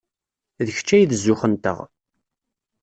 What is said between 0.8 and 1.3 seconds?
ay d